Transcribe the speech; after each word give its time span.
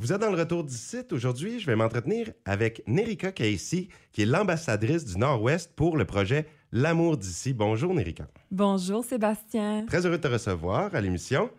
Vous 0.00 0.12
êtes 0.12 0.20
dans 0.20 0.30
le 0.30 0.38
retour 0.38 0.62
du 0.62 0.76
site. 0.76 1.12
Aujourd'hui, 1.12 1.58
je 1.58 1.66
vais 1.66 1.74
m'entretenir 1.74 2.30
avec 2.44 2.84
Nerika 2.86 3.32
Casey, 3.32 3.88
qui 4.12 4.22
est 4.22 4.26
l'ambassadrice 4.26 5.04
du 5.04 5.18
Nord-Ouest 5.18 5.72
pour 5.74 5.96
le 5.96 6.04
projet 6.04 6.46
L'amour 6.70 7.16
d'ici. 7.16 7.52
Bonjour, 7.52 7.92
Nerika. 7.92 8.28
Bonjour, 8.52 9.04
Sébastien. 9.04 9.86
Très 9.88 10.06
heureux 10.06 10.18
de 10.18 10.22
te 10.22 10.28
recevoir 10.28 10.94
à 10.94 11.00
l'émission. 11.00 11.50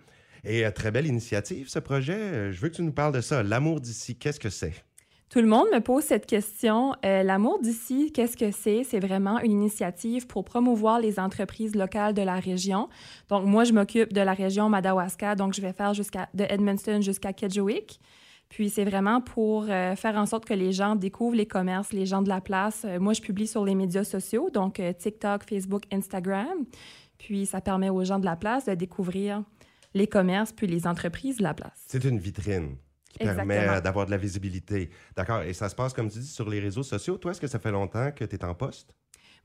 Et 0.46 0.66
euh, 0.66 0.72
très 0.72 0.90
belle 0.90 1.06
initiative, 1.06 1.68
ce 1.68 1.80
projet. 1.80 2.14
Euh, 2.14 2.52
je 2.54 2.62
veux 2.62 2.70
que 2.70 2.76
tu 2.76 2.82
nous 2.82 2.94
parles 2.94 3.14
de 3.14 3.20
ça. 3.20 3.44
L'amour 3.44 3.82
d'ici, 3.82 4.16
qu'est-ce 4.16 4.40
que 4.40 4.50
c'est? 4.50 4.86
Tout 5.30 5.42
le 5.42 5.48
monde 5.48 5.68
me 5.74 5.82
pose 5.82 6.06
cette 6.06 6.26
question. 6.26 6.96
Euh, 7.04 7.24
L'amour 7.24 7.60
d'ici, 7.60 8.14
qu'est-ce 8.14 8.38
que 8.38 8.52
c'est? 8.52 8.86
C'est 8.86 9.02
vraiment 9.02 9.40
une 9.42 9.52
initiative 9.52 10.28
pour 10.28 10.46
promouvoir 10.46 11.02
les 11.02 11.20
entreprises 11.20 11.76
locales 11.76 12.14
de 12.14 12.22
la 12.22 12.40
région. 12.40 12.88
Donc, 13.28 13.46
moi, 13.46 13.66
je 13.66 13.74
m'occupe 13.74 14.14
de 14.14 14.22
la 14.22 14.34
région 14.34 14.70
Madawaska, 14.70 15.36
donc 15.36 15.54
je 15.54 15.60
vais 15.60 15.74
faire 15.74 15.94
jusqu'à 15.94 16.30
de 16.34 16.46
Edmundston 16.48 17.02
jusqu'à 17.02 17.34
Kedgewick. 17.34 18.00
Puis, 18.50 18.70
c'est 18.72 18.84
vraiment 18.84 19.22
pour 19.22 19.68
euh, 19.70 19.96
faire 19.96 20.16
en 20.16 20.26
sorte 20.26 20.46
que 20.46 20.56
les 20.56 20.72
gens 20.72 20.96
découvrent 20.96 21.36
les 21.36 21.46
commerces, 21.46 21.94
les 21.94 22.08
gens 22.08 22.24
de 22.24 22.30
la 22.30 22.42
place. 22.42 22.84
Euh, 22.84 23.00
moi, 23.00 23.14
je 23.14 23.22
publie 23.22 23.48
sur 23.48 23.64
les 23.64 23.76
médias 23.76 24.04
sociaux, 24.04 24.50
donc 24.50 24.80
euh, 24.80 24.92
TikTok, 24.92 25.44
Facebook, 25.48 25.84
Instagram. 25.92 26.66
Puis, 27.20 27.46
ça 27.46 27.62
permet 27.62 27.90
aux 27.90 28.04
gens 28.04 28.18
de 28.18 28.26
la 28.26 28.36
place 28.36 28.66
de 28.66 28.74
découvrir 28.74 29.44
les 29.94 30.08
commerces 30.08 30.52
puis 30.52 30.66
les 30.66 30.88
entreprises 30.88 31.38
de 31.38 31.44
la 31.44 31.54
place. 31.54 31.86
C'est 31.88 32.04
une 32.04 32.18
vitrine 32.18 32.76
qui 33.12 33.20
permet 33.20 33.56
Exactement. 33.56 33.82
d'avoir 33.82 34.06
de 34.08 34.12
la 34.12 34.18
visibilité. 34.18 34.90
D'accord? 35.16 35.44
Et 35.44 35.54
ça 35.54 35.70
se 35.70 35.76
passe, 35.76 35.94
comme 35.94 36.10
tu 36.10 36.20
dis, 36.20 36.28
sur 36.28 36.50
les 36.50 36.60
réseaux 36.60 36.84
sociaux. 36.84 37.18
Toi, 37.18 37.32
est-ce 37.32 37.42
que 37.42 37.48
ça 37.48 37.60
fait 37.60 37.72
longtemps 37.72 38.12
que 38.12 38.26
tu 38.26 38.36
es 38.36 38.44
en 38.44 38.56
poste? 38.56 38.96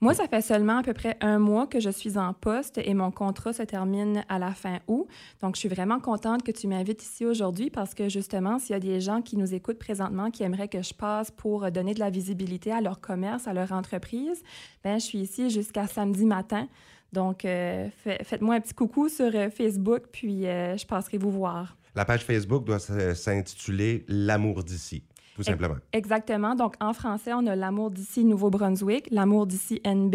Moi, 0.01 0.12
ça 0.12 0.27
fait 0.29 0.43
seulement 0.43 0.79
à 0.79 0.83
peu 0.83 0.93
près 0.93 1.16
un 1.21 1.39
mois 1.39 1.66
que 1.66 1.80
je 1.80 1.89
suis 1.89 2.19
en 2.19 2.35
poste 2.35 2.79
et 2.79 2.93
mon 2.95 3.11
contrat 3.11 3.52
se 3.52 3.62
termine 3.62 4.25
à 4.29 4.39
la 4.39 4.51
fin 4.52 4.80
août. 4.87 5.07
Donc, 5.41 5.55
je 5.55 5.61
suis 5.61 5.69
vraiment 5.69 5.98
contente 6.01 6.43
que 6.43 6.52
tu 6.52 6.66
m'invites 6.66 7.02
ici 7.02 7.25
aujourd'hui 7.25 7.71
parce 7.71 7.95
que 7.95 8.09
justement, 8.09 8.59
s'il 8.59 8.73
y 8.73 8.77
a 8.77 8.80
des 8.80 9.01
gens 9.01 9.23
qui 9.23 9.37
nous 9.37 9.55
écoutent 9.55 9.79
présentement 9.79 10.30
qui 10.30 10.43
aimeraient 10.43 10.69
que 10.69 10.83
je 10.83 10.93
passe 10.93 11.30
pour 11.30 11.71
donner 11.71 11.95
de 11.95 12.01
la 12.01 12.11
visibilité 12.11 12.71
à 12.73 12.80
leur 12.80 13.01
commerce, 13.01 13.46
à 13.49 13.55
leur 13.55 13.73
entreprise, 13.73 14.43
ben 14.83 14.99
je 14.99 15.05
suis 15.05 15.18
ici 15.18 15.49
jusqu'à 15.49 15.87
samedi 15.87 16.27
matin. 16.27 16.68
Donc, 17.13 17.45
euh, 17.45 17.88
fait- 18.02 18.23
faites-moi 18.24 18.57
un 18.57 18.61
petit 18.61 18.74
coucou 18.74 19.09
sur 19.09 19.30
euh, 19.35 19.49
Facebook, 19.49 20.02
puis 20.13 20.46
euh, 20.46 20.77
je 20.77 20.85
passerai 20.85 21.16
vous 21.16 21.30
voir. 21.30 21.77
La 21.95 22.05
page 22.05 22.24
Facebook 22.24 22.65
doit 22.65 22.80
s'intituler 22.80 24.05
L'amour 24.09 24.65
d'ici, 24.65 25.05
tout 25.35 25.43
simplement. 25.43 25.77
Exactement. 25.93 26.54
Donc, 26.54 26.74
en 26.80 26.93
français, 26.93 27.32
on 27.35 27.46
a 27.46 27.57
l'amour 27.57 27.90
d'ici 27.90 28.24
Nouveau-Brunswick, 28.24 29.09
l'amour 29.10 29.46
d'ici 29.46 29.80
NB, 29.85 30.15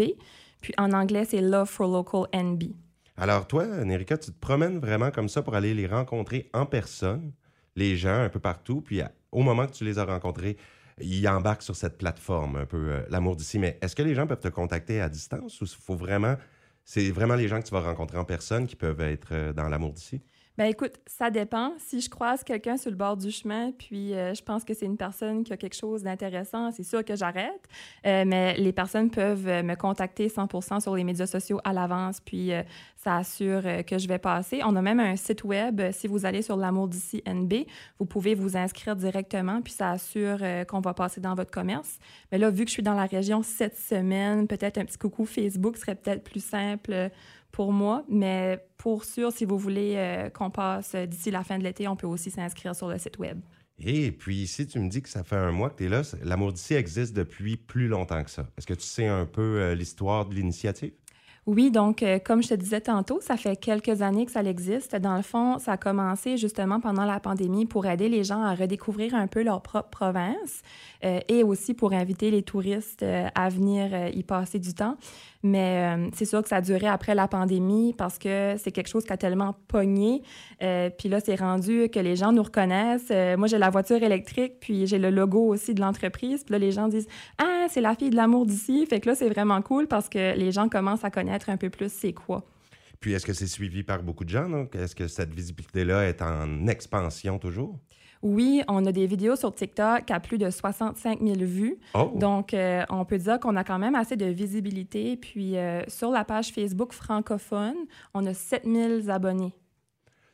puis 0.60 0.72
en 0.78 0.92
anglais, 0.92 1.24
c'est 1.24 1.40
Love 1.40 1.68
for 1.68 1.88
Local 1.88 2.26
NB. 2.34 2.64
Alors, 3.16 3.46
toi, 3.46 3.66
Nerika, 3.84 4.16
tu 4.16 4.32
te 4.32 4.38
promènes 4.38 4.78
vraiment 4.78 5.10
comme 5.10 5.28
ça 5.28 5.42
pour 5.42 5.54
aller 5.54 5.74
les 5.74 5.86
rencontrer 5.86 6.48
en 6.54 6.64
personne, 6.64 7.32
les 7.76 7.96
gens 7.96 8.22
un 8.22 8.30
peu 8.30 8.40
partout, 8.40 8.80
puis 8.80 9.02
au 9.30 9.42
moment 9.42 9.66
que 9.66 9.72
tu 9.72 9.84
les 9.84 9.98
as 9.98 10.04
rencontrés, 10.04 10.56
ils 11.00 11.26
embarquent 11.28 11.62
sur 11.62 11.76
cette 11.76 11.98
plateforme, 11.98 12.56
un 12.56 12.66
peu 12.66 12.76
euh, 12.76 13.02
l'amour 13.10 13.36
d'ici. 13.36 13.58
Mais 13.58 13.78
est-ce 13.82 13.96
que 13.96 14.02
les 14.02 14.14
gens 14.14 14.26
peuvent 14.26 14.40
te 14.40 14.48
contacter 14.48 15.00
à 15.00 15.08
distance 15.08 15.60
ou 15.60 15.66
faut 15.66 15.94
vraiment, 15.94 16.36
c'est 16.84 17.10
vraiment 17.10 17.34
les 17.34 17.48
gens 17.48 17.60
que 17.60 17.66
tu 17.66 17.72
vas 17.72 17.80
rencontrer 17.80 18.18
en 18.18 18.24
personne 18.24 18.66
qui 18.66 18.76
peuvent 18.76 19.00
être 19.00 19.28
euh, 19.32 19.52
dans 19.52 19.68
l'amour 19.68 19.92
d'ici? 19.92 20.20
Ben 20.60 20.66
écoute, 20.66 20.92
ça 21.06 21.30
dépend. 21.30 21.72
Si 21.78 22.02
je 22.02 22.10
croise 22.10 22.44
quelqu'un 22.44 22.76
sur 22.76 22.90
le 22.90 22.96
bord 22.98 23.16
du 23.16 23.30
chemin, 23.30 23.72
puis 23.72 24.12
euh, 24.12 24.34
je 24.34 24.42
pense 24.42 24.62
que 24.62 24.74
c'est 24.74 24.84
une 24.84 24.98
personne 24.98 25.42
qui 25.42 25.54
a 25.54 25.56
quelque 25.56 25.74
chose 25.74 26.02
d'intéressant, 26.02 26.70
c'est 26.70 26.82
sûr 26.82 27.02
que 27.02 27.16
j'arrête. 27.16 27.66
Euh, 28.06 28.24
mais 28.26 28.54
les 28.58 28.74
personnes 28.74 29.08
peuvent 29.10 29.48
euh, 29.48 29.62
me 29.62 29.74
contacter 29.74 30.28
100% 30.28 30.80
sur 30.80 30.94
les 30.94 31.02
médias 31.02 31.26
sociaux 31.26 31.62
à 31.64 31.72
l'avance, 31.72 32.20
puis 32.20 32.50
ça 32.94 33.16
assure 33.16 33.62
que 33.86 33.96
je 33.96 34.06
vais 34.06 34.18
passer. 34.18 34.60
On 34.62 34.76
a 34.76 34.82
même 34.82 35.00
un 35.00 35.16
site 35.16 35.44
web. 35.44 35.80
Si 35.92 36.06
vous 36.06 36.26
allez 36.26 36.42
sur 36.42 36.58
l'amour 36.58 36.88
d'ici 36.88 37.22
NB, 37.26 37.64
vous 37.98 38.04
pouvez 38.04 38.34
vous 38.34 38.58
inscrire 38.58 38.96
directement, 38.96 39.62
puis 39.62 39.72
ça 39.72 39.92
assure 39.92 40.40
qu'on 40.68 40.80
va 40.80 40.92
passer 40.92 41.22
dans 41.22 41.34
votre 41.34 41.50
commerce. 41.50 41.98
Mais 42.30 42.36
là, 42.36 42.50
vu 42.50 42.64
que 42.64 42.68
je 42.68 42.74
suis 42.74 42.82
dans 42.82 42.92
la 42.92 43.06
région 43.06 43.42
cette 43.42 43.78
semaine, 43.78 44.46
peut-être 44.46 44.76
un 44.76 44.84
petit 44.84 44.98
coucou 44.98 45.24
Facebook 45.24 45.78
serait 45.78 45.94
peut-être 45.94 46.22
plus 46.22 46.44
simple 46.44 47.10
pour 47.52 47.72
moi. 47.72 48.04
Mais 48.08 48.64
pour 48.76 49.04
sûr, 49.04 49.32
si 49.32 49.44
vous 49.44 49.58
voulez 49.58 49.94
euh, 49.96 50.30
qu'on 50.30 50.50
passe 50.50 50.94
euh, 50.94 51.06
d'ici 51.06 51.30
la 51.30 51.44
fin 51.44 51.58
de 51.58 51.64
l'été, 51.64 51.88
on 51.88 51.96
peut 51.96 52.06
aussi 52.06 52.30
s'inscrire 52.30 52.74
sur 52.74 52.88
le 52.88 52.98
site 52.98 53.18
web. 53.18 53.40
Et 53.82 54.12
puis, 54.12 54.46
si 54.46 54.66
tu 54.66 54.78
me 54.78 54.88
dis 54.88 55.00
que 55.00 55.08
ça 55.08 55.24
fait 55.24 55.36
un 55.36 55.52
mois 55.52 55.70
que 55.70 55.78
tu 55.78 55.86
es 55.86 55.88
là, 55.88 56.02
l'amour 56.22 56.52
d'ici 56.52 56.74
existe 56.74 57.14
depuis 57.16 57.56
plus 57.56 57.88
longtemps 57.88 58.22
que 58.22 58.30
ça. 58.30 58.46
Est-ce 58.58 58.66
que 58.66 58.74
tu 58.74 58.84
sais 58.84 59.06
un 59.06 59.24
peu 59.24 59.60
euh, 59.60 59.74
l'histoire 59.74 60.26
de 60.26 60.34
l'initiative? 60.34 60.92
Oui, 61.52 61.72
donc 61.72 62.04
euh, 62.04 62.20
comme 62.20 62.44
je 62.44 62.48
te 62.50 62.54
disais 62.54 62.80
tantôt, 62.80 63.20
ça 63.20 63.36
fait 63.36 63.56
quelques 63.56 64.02
années 64.02 64.24
que 64.24 64.30
ça 64.30 64.44
existe. 64.44 64.94
Dans 64.94 65.16
le 65.16 65.22
fond, 65.22 65.58
ça 65.58 65.72
a 65.72 65.76
commencé 65.76 66.36
justement 66.36 66.78
pendant 66.78 67.04
la 67.04 67.18
pandémie 67.18 67.66
pour 67.66 67.86
aider 67.86 68.08
les 68.08 68.22
gens 68.22 68.40
à 68.40 68.54
redécouvrir 68.54 69.16
un 69.16 69.26
peu 69.26 69.42
leur 69.42 69.60
propre 69.60 69.90
province 69.90 70.62
euh, 71.04 71.18
et 71.26 71.42
aussi 71.42 71.74
pour 71.74 71.92
inviter 71.92 72.30
les 72.30 72.44
touristes 72.44 73.02
euh, 73.02 73.26
à 73.34 73.48
venir 73.48 73.90
y 74.14 74.22
passer 74.22 74.60
du 74.60 74.74
temps. 74.74 74.96
Mais 75.42 75.96
c'est 76.12 76.26
sûr 76.26 76.42
que 76.42 76.50
ça 76.50 76.56
a 76.56 76.60
duré 76.60 76.86
après 76.86 77.14
la 77.14 77.26
pandémie 77.26 77.94
parce 77.96 78.18
que 78.18 78.56
c'est 78.58 78.72
quelque 78.72 78.88
chose 78.88 79.06
qui 79.06 79.12
a 79.14 79.16
tellement 79.16 79.54
pogné. 79.68 80.22
Puis 80.58 81.08
là, 81.08 81.18
c'est 81.24 81.36
rendu 81.36 81.88
que 81.88 81.98
les 81.98 82.14
gens 82.14 82.30
nous 82.30 82.42
reconnaissent. 82.42 83.10
Moi, 83.38 83.48
j'ai 83.48 83.56
la 83.56 83.70
voiture 83.70 84.02
électrique, 84.02 84.60
puis 84.60 84.86
j'ai 84.86 84.98
le 84.98 85.08
logo 85.08 85.46
aussi 85.46 85.72
de 85.72 85.80
l'entreprise. 85.80 86.44
Puis 86.44 86.52
là, 86.52 86.58
les 86.58 86.72
gens 86.72 86.88
disent 86.88 87.08
Ah, 87.38 87.64
c'est 87.70 87.80
la 87.80 87.94
fille 87.94 88.10
de 88.10 88.16
l'amour 88.16 88.44
d'ici. 88.44 88.84
Fait 88.84 89.00
que 89.00 89.08
là, 89.08 89.14
c'est 89.14 89.30
vraiment 89.30 89.62
cool 89.62 89.86
parce 89.86 90.10
que 90.10 90.36
les 90.36 90.52
gens 90.52 90.68
commencent 90.68 91.04
à 91.04 91.10
connaître 91.10 91.39
un 91.48 91.56
peu 91.56 91.70
plus 91.70 91.92
c'est 91.92 92.12
quoi. 92.12 92.44
Puis, 93.00 93.14
est-ce 93.14 93.24
que 93.24 93.32
c'est 93.32 93.46
suivi 93.46 93.82
par 93.82 94.02
beaucoup 94.02 94.24
de 94.24 94.28
gens? 94.28 94.66
Est-ce 94.74 94.94
que 94.94 95.08
cette 95.08 95.32
visibilité-là 95.32 96.06
est 96.06 96.20
en 96.20 96.66
expansion 96.66 97.38
toujours? 97.38 97.78
Oui, 98.22 98.62
on 98.68 98.84
a 98.84 98.92
des 98.92 99.06
vidéos 99.06 99.36
sur 99.36 99.54
TikTok 99.54 100.10
à 100.10 100.20
plus 100.20 100.36
de 100.36 100.50
65 100.50 101.20
000 101.22 101.36
vues. 101.38 101.78
Oh! 101.94 102.12
Donc, 102.14 102.52
euh, 102.52 102.84
on 102.90 103.06
peut 103.06 103.16
dire 103.16 103.40
qu'on 103.40 103.56
a 103.56 103.64
quand 103.64 103.78
même 103.78 103.94
assez 103.94 104.16
de 104.16 104.26
visibilité. 104.26 105.16
Puis, 105.16 105.56
euh, 105.56 105.82
sur 105.88 106.10
la 106.10 106.26
page 106.26 106.52
Facebook 106.52 106.92
francophone, 106.92 107.76
on 108.12 108.26
a 108.26 108.34
7 108.34 108.64
000 108.66 109.08
abonnés. 109.08 109.54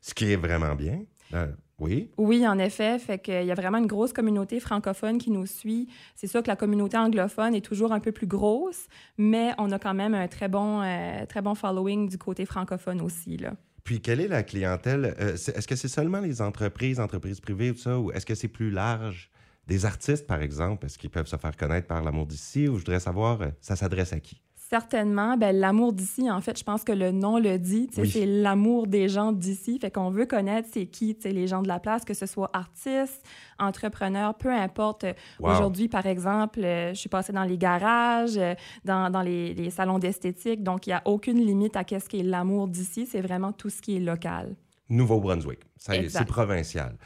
Ce 0.01 0.13
qui 0.13 0.33
est 0.33 0.37
vraiment 0.37 0.75
bien. 0.75 1.03
Euh, 1.35 1.47
oui. 1.79 2.11
Oui, 2.17 2.47
en 2.47 2.59
effet, 2.59 2.99
fait 2.99 3.19
qu'il 3.19 3.45
y 3.45 3.51
a 3.51 3.55
vraiment 3.55 3.79
une 3.79 3.87
grosse 3.87 4.13
communauté 4.13 4.61
francophone 4.61 5.19
qui 5.19 5.31
nous 5.31 5.47
suit. 5.47 5.89
C'est 6.15 6.27
sûr 6.27 6.43
que 6.43 6.49
la 6.49 6.57
communauté 6.57 6.97
anglophone 6.97 7.55
est 7.55 7.65
toujours 7.65 7.93
un 7.93 8.01
peu 8.01 8.13
plus 8.13 8.27
grosse, 8.27 8.87
mais 9.19 9.53
on 9.59 9.71
a 9.73 9.79
quand 9.79 9.95
même 9.95 10.15
un 10.15 10.29
très 10.29 10.49
bon, 10.49 10.83
euh, 10.83 11.27
très 11.27 11.43
bon 11.43 11.55
following 11.55 12.09
du 12.09 12.19
côté 12.19 12.47
francophone 12.47 13.01
aussi. 13.03 13.37
Là. 13.37 13.55
Puis, 13.85 14.01
quelle 14.01 14.21
est 14.21 14.29
la 14.29 14.43
clientèle? 14.43 15.15
Euh, 15.21 15.35
est-ce 15.35 15.69
que 15.69 15.77
c'est 15.77 15.89
seulement 15.89 16.21
les 16.21 16.41
entreprises, 16.41 16.99
entreprises 16.99 17.41
privées, 17.41 17.73
tout 17.73 17.81
ça, 17.81 17.99
ou 17.99 18.11
est-ce 18.11 18.27
que 18.27 18.35
c'est 18.35 18.49
plus 18.49 18.71
large? 18.71 19.31
Des 19.67 19.85
artistes, 19.85 20.27
par 20.29 20.41
exemple, 20.41 20.87
est-ce 20.87 20.97
qu'ils 20.97 21.11
peuvent 21.11 21.27
se 21.27 21.37
faire 21.37 21.57
connaître 21.57 21.89
par 21.89 22.03
l'amour 22.03 22.27
d'ici? 22.27 22.69
Ou 22.69 22.75
je 22.75 22.85
voudrais 22.85 23.01
savoir, 23.01 23.41
ça 23.61 23.75
s'adresse 23.75 24.13
à 24.13 24.21
qui? 24.21 24.41
Certainement, 24.69 25.37
ben, 25.37 25.55
l'amour 25.57 25.93
d'ici, 25.93 26.29
en 26.29 26.41
fait, 26.41 26.59
je 26.59 26.65
pense 26.65 26.83
que 26.83 26.91
le 26.91 27.13
nom 27.13 27.39
le 27.39 27.57
dit, 27.57 27.89
Oui. 27.99 28.11
c'est 28.11 28.27
l'amour 28.27 28.89
des 28.89 29.09
gens 29.09 29.31
d'ici. 29.31 29.79
Fait 29.79 29.93
qu'on 29.93 30.11
veut 30.11 30.27
connaître 30.27 30.69
c'est 30.73 30.87
qui, 30.87 31.17
les 31.25 31.47
gens 31.47 31.63
de 31.63 31.69
la 31.69 31.79
place, 31.79 32.05
que 32.05 32.15
ce 32.15 32.27
soit 32.27 32.51
artistes, 32.53 33.25
entrepreneurs, 33.61 34.35
peu 34.35 34.51
importe. 34.53 35.05
Wow. 35.39 35.51
Aujourd'hui, 35.53 35.87
par 35.89 36.07
exemple, 36.07 36.65
euh, 36.65 36.91
je 36.95 36.99
suis 36.99 37.09
passée 37.09 37.33
dans 37.33 37.45
les 37.45 37.59
garages, 37.59 38.37
euh, 38.39 38.55
dans, 38.85 39.09
dans 39.11 39.23
les, 39.23 39.55
les 39.55 39.71
salons 39.71 40.01
d'esthétique, 40.01 40.65
donc 40.65 40.87
il 40.87 40.91
n'y 40.91 40.95
a 40.95 41.03
aucune 41.05 41.39
limite 41.39 41.77
à 41.77 41.85
qu'est-ce 41.85 42.09
qui 42.09 42.19
est 42.21 42.25
l'amour 42.25 42.67
d'ici. 42.67 43.07
C'est 43.07 43.21
vraiment 43.21 43.53
tout 43.53 43.71
ce 43.71 43.81
qui 43.81 43.97
est 43.97 44.01
local. 44.01 44.57
Nouveau-Brunswick. 44.89 45.61
C'est 45.79 46.27
provincial. 46.27 46.97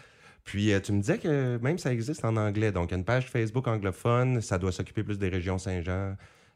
Puis, 0.45 0.73
euh, 0.73 0.81
tu 0.81 0.93
me 0.93 1.01
disais 1.01 1.19
que 1.19 1.59
même 1.63 1.77
ça 1.79 1.93
existe 1.93 2.25
en 2.25 2.37
anglais. 2.37 2.73
Donc, 2.73 2.89
il 2.89 2.93
y 2.93 2.95
a 2.95 2.99
une 2.99 3.05
page 3.05 3.27
Facebook 3.29 3.69
anglophone, 3.69 4.41
ça 4.41 4.59
doit 4.59 4.73
s'occuper 4.73 5.03
plus 5.03 5.19
des 5.19 5.29
régions 5.29 5.59
Saint-Jean, 5.59 6.15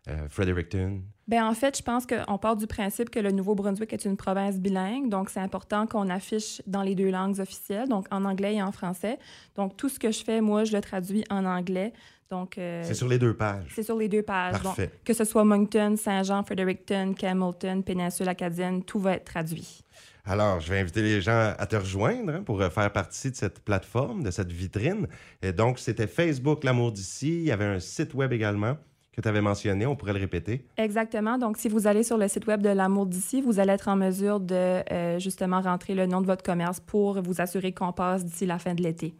euh, 0.08 0.28
Fredericton. 0.28 1.02
Ben 1.26 1.42
en 1.46 1.54
fait, 1.54 1.78
je 1.78 1.82
pense 1.82 2.04
qu'on 2.06 2.36
part 2.36 2.56
du 2.56 2.66
principe 2.66 3.08
que 3.08 3.18
le 3.18 3.30
Nouveau-Brunswick 3.30 3.92
est 3.94 4.04
une 4.04 4.16
province 4.16 4.58
bilingue, 4.58 5.08
donc 5.08 5.30
c'est 5.30 5.40
important 5.40 5.86
qu'on 5.86 6.10
affiche 6.10 6.60
dans 6.66 6.82
les 6.82 6.94
deux 6.94 7.10
langues 7.10 7.40
officielles, 7.40 7.88
donc 7.88 8.06
en 8.10 8.26
anglais 8.26 8.56
et 8.56 8.62
en 8.62 8.72
français. 8.72 9.18
Donc 9.56 9.76
tout 9.76 9.88
ce 9.88 9.98
que 9.98 10.12
je 10.12 10.22
fais, 10.22 10.42
moi, 10.42 10.64
je 10.64 10.72
le 10.72 10.82
traduis 10.82 11.24
en 11.30 11.46
anglais. 11.46 11.94
Donc 12.30 12.58
euh, 12.58 12.82
C'est 12.84 12.94
sur 12.94 13.08
les 13.08 13.18
deux 13.18 13.34
pages. 13.34 13.72
c'est 13.74 13.82
sur 13.82 13.96
les 13.96 14.08
deux 14.08 14.22
pages. 14.22 14.60
Parfait. 14.62 14.88
Donc, 14.88 15.04
que 15.04 15.14
ce 15.14 15.24
soit 15.24 15.44
Moncton, 15.44 15.94
Saint-Jean, 15.96 16.42
Fredericton, 16.42 17.14
Camelton, 17.14 17.82
Péninsule 17.82 18.28
acadienne, 18.28 18.82
tout 18.82 18.98
va 18.98 19.14
être 19.14 19.24
traduit. 19.24 19.80
Alors, 20.26 20.60
je 20.60 20.70
vais 20.70 20.80
inviter 20.80 21.02
les 21.02 21.20
gens 21.20 21.54
à 21.58 21.66
te 21.66 21.76
rejoindre 21.76 22.32
hein, 22.34 22.42
pour 22.42 22.60
euh, 22.60 22.70
faire 22.70 22.90
partie 22.92 23.30
de 23.30 23.36
cette 23.36 23.60
plateforme, 23.60 24.22
de 24.22 24.30
cette 24.30 24.50
vitrine. 24.50 25.06
Et 25.42 25.52
donc, 25.52 25.78
c'était 25.78 26.06
Facebook 26.06 26.64
L'amour 26.64 26.92
d'ici. 26.92 27.28
Il 27.28 27.44
y 27.44 27.52
avait 27.52 27.66
un 27.66 27.80
site 27.80 28.14
web 28.14 28.32
également 28.32 28.76
que 29.14 29.20
tu 29.20 29.28
avais 29.28 29.40
mentionné. 29.40 29.86
On 29.86 29.96
pourrait 29.96 30.12
le 30.12 30.20
répéter. 30.20 30.64
Exactement. 30.76 31.38
Donc, 31.38 31.56
si 31.56 31.68
vous 31.68 31.86
allez 31.86 32.02
sur 32.02 32.18
le 32.18 32.28
site 32.28 32.46
web 32.46 32.60
de 32.62 32.68
l'Amour 32.68 33.06
d'ici, 33.06 33.40
vous 33.40 33.60
allez 33.60 33.72
être 33.72 33.88
en 33.88 33.96
mesure 33.96 34.40
de 34.40 34.54
euh, 34.92 35.18
justement 35.18 35.60
rentrer 35.60 35.94
le 35.94 36.06
nom 36.06 36.20
de 36.20 36.26
votre 36.26 36.42
commerce 36.42 36.80
pour 36.80 37.20
vous 37.22 37.40
assurer 37.40 37.72
qu'on 37.72 37.92
passe 37.92 38.24
d'ici 38.24 38.46
la 38.46 38.58
fin 38.58 38.74
de 38.74 38.82
l'été. 38.82 39.14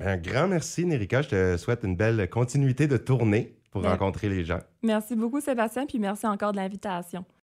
Un 0.00 0.16
grand 0.16 0.48
merci, 0.48 0.84
Nerika. 0.84 1.22
Je 1.22 1.28
te 1.28 1.56
souhaite 1.56 1.80
une 1.82 1.96
belle 1.96 2.28
continuité 2.28 2.86
de 2.86 2.96
tournée 2.96 3.56
pour 3.70 3.82
Bien. 3.82 3.90
rencontrer 3.90 4.28
les 4.28 4.44
gens. 4.44 4.60
Merci 4.82 5.14
beaucoup, 5.16 5.40
Sébastien, 5.40 5.86
puis 5.86 5.98
merci 5.98 6.26
encore 6.26 6.52
de 6.52 6.56
l'invitation. 6.56 7.24